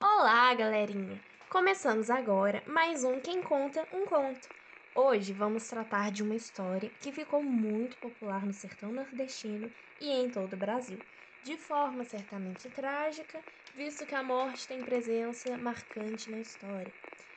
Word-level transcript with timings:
Olá, 0.00 0.54
galerinha! 0.54 1.20
Começamos 1.48 2.08
agora 2.08 2.62
mais 2.68 3.02
um 3.02 3.20
Quem 3.20 3.42
Conta 3.42 3.84
um 3.92 4.04
Conto. 4.04 4.48
Hoje 4.94 5.32
vamos 5.32 5.66
tratar 5.66 6.12
de 6.12 6.22
uma 6.22 6.36
história 6.36 6.88
que 7.00 7.10
ficou 7.10 7.42
muito 7.42 7.98
popular 7.98 8.46
no 8.46 8.52
sertão 8.52 8.92
nordestino 8.92 9.72
e 9.98 10.08
em 10.08 10.30
todo 10.30 10.52
o 10.54 10.56
Brasil, 10.56 11.04
de 11.42 11.56
forma 11.56 12.04
certamente 12.04 12.70
trágica, 12.70 13.44
visto 13.74 14.06
que 14.06 14.14
a 14.14 14.22
morte 14.22 14.68
tem 14.68 14.84
presença 14.84 15.58
marcante 15.58 16.30
na 16.30 16.38
história. 16.38 16.94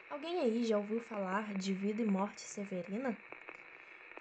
Alguém 0.07 0.39
aí 0.41 0.63
já 0.63 0.77
ouviu 0.77 0.99
falar 0.99 1.55
de 1.55 1.73
vida 1.73 2.03
e 2.03 2.05
morte 2.05 2.41
severina? 2.41 3.17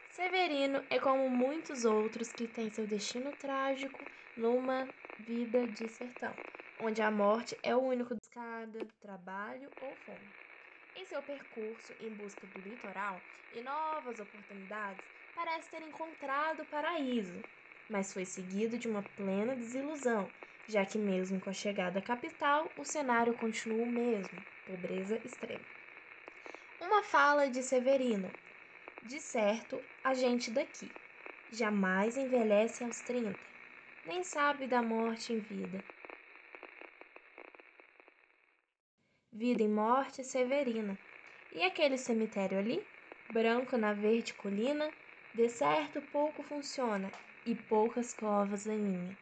Severino 0.08 0.82
é 0.88 0.98
como 0.98 1.28
muitos 1.28 1.84
outros 1.84 2.32
que 2.32 2.48
têm 2.48 2.72
seu 2.72 2.86
destino 2.86 3.34
trágico 3.34 4.08
numa 4.34 4.90
vida 5.18 5.68
de 5.68 5.88
sertão, 5.88 6.34
onde 6.80 7.02
a 7.02 7.10
morte 7.10 7.58
é 7.62 7.76
o 7.76 7.80
único 7.80 8.14
escada, 8.14 8.88
trabalho 9.00 9.70
ou 9.78 9.94
fome. 9.96 10.34
Em 10.94 11.04
seu 11.04 11.22
percurso 11.22 11.94
em 12.00 12.12
busca 12.12 12.46
do 12.46 12.60
litoral 12.60 13.22
e 13.52 13.60
novas 13.60 14.18
oportunidades, 14.18 15.02
parece 15.34 15.70
ter 15.70 15.82
encontrado 15.82 16.60
o 16.62 16.66
paraíso, 16.66 17.44
mas 17.88 18.12
foi 18.12 18.24
seguido 18.24 18.78
de 18.78 18.88
uma 18.88 19.02
plena 19.02 19.54
desilusão, 19.54 20.32
já 20.66 20.84
que 20.86 20.98
mesmo 20.98 21.38
com 21.38 21.50
a 21.50 21.52
chegada 21.52 21.98
à 21.98 22.02
capital, 22.02 22.72
o 22.76 22.84
cenário 22.84 23.34
continua 23.34 23.84
o 23.84 23.90
mesmo, 23.90 24.42
pobreza 24.64 25.20
extrema. 25.24 25.64
Uma 26.80 27.02
fala 27.02 27.50
de 27.50 27.62
Severino, 27.62 28.34
de 29.02 29.20
certo, 29.20 29.84
a 30.02 30.14
gente 30.14 30.50
daqui 30.50 30.96
jamais 31.50 32.16
envelhece 32.16 32.82
aos 32.82 33.02
30, 33.02 33.46
nem 34.04 34.24
sabe 34.24 34.66
da 34.66 34.82
morte 34.82 35.32
em 35.32 35.40
vida. 35.40 35.84
Vida 39.40 39.62
e 39.62 39.68
morte 39.68 40.22
severina. 40.22 40.98
E 41.54 41.62
aquele 41.62 41.96
cemitério 41.96 42.58
ali? 42.58 42.86
Branco 43.32 43.78
na 43.78 43.94
verde 43.94 44.34
colina, 44.34 44.90
de 45.34 45.48
certo 45.48 46.02
pouco 46.12 46.42
funciona 46.42 47.10
e 47.46 47.54
poucas 47.54 48.12
covas 48.12 48.68
aninha. 48.68 49.16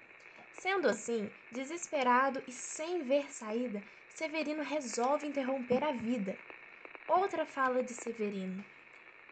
Sendo 0.55 0.88
assim, 0.88 1.30
desesperado 1.52 2.42
e 2.48 2.50
sem 2.50 3.05
ver 3.05 3.30
saída, 3.30 3.80
Severino 4.08 4.64
resolve 4.64 5.25
interromper 5.25 5.84
a 5.84 5.92
vida. 5.92 6.36
Outra 7.06 7.47
fala 7.47 7.80
de 7.84 7.92
Severino. 7.92 8.64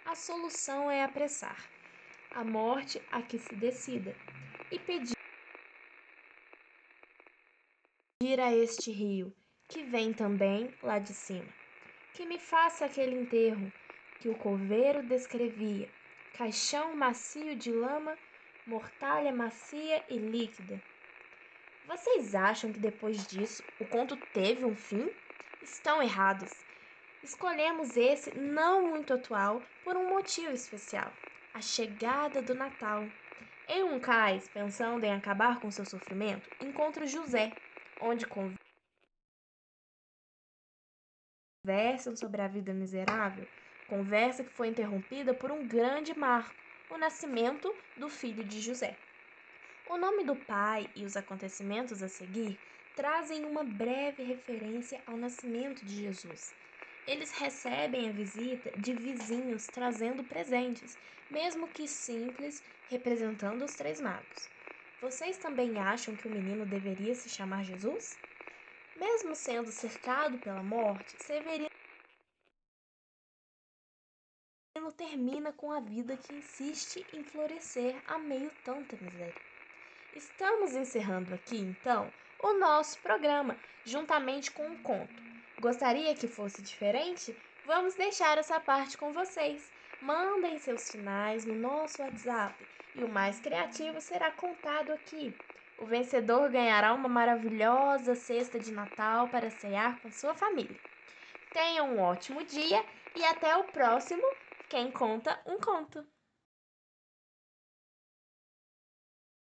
A 0.04 0.14
solução 0.14 0.88
é 0.88 1.02
apressar 1.02 1.68
a 2.30 2.44
morte 2.44 3.02
a 3.10 3.20
que 3.22 3.40
se 3.40 3.56
decida 3.56 4.14
e 4.70 4.78
pedir 4.78 5.16
a 8.38 8.54
este 8.54 8.92
rio, 8.92 9.34
que 9.68 9.82
vem 9.82 10.12
também 10.12 10.70
lá 10.82 10.98
de 10.98 11.12
cima, 11.12 11.48
que 12.14 12.24
me 12.24 12.38
faça 12.38 12.84
aquele 12.84 13.16
enterro 13.16 13.72
que 14.20 14.28
o 14.28 14.34
coveiro 14.34 15.02
descrevia, 15.02 15.88
caixão 16.36 16.94
macio 16.94 17.56
de 17.56 17.72
lama, 17.72 18.16
mortalha 18.66 19.32
macia 19.32 20.02
e 20.08 20.16
líquida. 20.16 20.80
Vocês 21.86 22.34
acham 22.34 22.72
que 22.72 22.80
depois 22.80 23.26
disso 23.26 23.62
o 23.80 23.84
conto 23.84 24.16
teve 24.32 24.64
um 24.64 24.74
fim? 24.74 25.08
Estão 25.62 26.02
errados. 26.02 26.50
Escolhemos 27.22 27.96
esse 27.96 28.36
não 28.38 28.88
muito 28.88 29.14
atual 29.14 29.62
por 29.84 29.96
um 29.96 30.08
motivo 30.08 30.52
especial: 30.52 31.12
a 31.54 31.60
chegada 31.60 32.42
do 32.42 32.54
Natal. 32.54 33.04
Em 33.68 33.82
um 33.82 33.98
cais, 33.98 34.48
pensando 34.48 35.04
em 35.04 35.12
acabar 35.12 35.58
com 35.58 35.70
seu 35.70 35.84
sofrimento, 35.84 36.48
encontra 36.60 37.04
José, 37.04 37.52
onde 38.00 38.24
conversam 41.66 42.14
sobre 42.14 42.40
a 42.40 42.46
vida 42.46 42.72
miserável, 42.72 43.44
conversa 43.88 44.44
que 44.44 44.52
foi 44.52 44.68
interrompida 44.68 45.34
por 45.34 45.50
um 45.50 45.66
grande 45.66 46.16
marco, 46.16 46.54
o 46.88 46.96
nascimento 46.96 47.74
do 47.96 48.08
filho 48.08 48.44
de 48.44 48.60
José. 48.60 48.96
O 49.84 49.96
nome 49.96 50.22
do 50.22 50.36
pai 50.36 50.88
e 50.94 51.04
os 51.04 51.16
acontecimentos 51.16 52.04
a 52.04 52.08
seguir 52.08 52.60
trazem 52.94 53.44
uma 53.44 53.64
breve 53.64 54.22
referência 54.22 55.02
ao 55.06 55.16
nascimento 55.16 55.84
de 55.84 55.96
Jesus 55.96 56.54
eles 57.06 57.30
recebem 57.30 58.08
a 58.08 58.12
visita 58.12 58.72
de 58.76 58.92
vizinhos 58.92 59.68
trazendo 59.68 60.24
presentes, 60.24 60.98
mesmo 61.30 61.68
que 61.68 61.86
simples, 61.86 62.62
representando 62.86 63.64
os 63.64 63.76
três 63.76 64.00
magos. 64.00 64.50
Vocês 65.00 65.38
também 65.38 65.78
acham 65.78 66.16
que 66.16 66.26
o 66.26 66.30
menino 66.30 66.66
deveria 66.66 67.14
se 67.14 67.28
chamar 67.28 67.62
Jesus? 67.62 68.18
Mesmo 68.96 69.34
sendo 69.34 69.70
cercado 69.70 70.38
pela 70.38 70.62
morte, 70.62 71.22
Severino 71.22 71.70
termina 74.96 75.52
com 75.52 75.72
a 75.72 75.80
vida 75.80 76.16
que 76.16 76.34
insiste 76.34 77.04
em 77.12 77.22
florescer 77.22 78.00
a 78.06 78.18
meio 78.18 78.50
tanta 78.64 78.96
miséria. 78.96 79.34
Estamos 80.14 80.74
encerrando 80.74 81.34
aqui, 81.34 81.58
então, 81.58 82.10
o 82.42 82.54
nosso 82.54 82.98
programa, 83.00 83.58
juntamente 83.84 84.50
com 84.50 84.66
um 84.66 84.82
conto 84.82 85.26
Gostaria 85.58 86.14
que 86.14 86.28
fosse 86.28 86.60
diferente? 86.60 87.34
Vamos 87.64 87.94
deixar 87.94 88.36
essa 88.36 88.60
parte 88.60 88.98
com 88.98 89.10
vocês. 89.10 89.72
Mandem 90.02 90.58
seus 90.58 90.82
sinais 90.82 91.46
no 91.46 91.54
nosso 91.54 92.02
WhatsApp 92.02 92.54
e 92.94 93.02
o 93.02 93.08
mais 93.08 93.40
criativo 93.40 93.98
será 93.98 94.30
contado 94.30 94.92
aqui. 94.92 95.34
O 95.78 95.84
vencedor 95.84 96.50
ganhará 96.50 96.94
uma 96.94 97.08
maravilhosa 97.08 98.14
cesta 98.14 98.58
de 98.58 98.72
Natal 98.72 99.28
para 99.28 99.50
cear 99.50 100.00
com 100.00 100.10
sua 100.10 100.34
família. 100.34 100.76
Tenham 101.52 101.94
um 101.94 102.00
ótimo 102.00 102.42
dia 102.44 102.84
e 103.14 103.24
até 103.24 103.56
o 103.56 103.64
próximo 103.64 104.22
Quem 104.68 104.90
Conta 104.90 105.38
um 105.46 105.58
Conto. 105.58 106.15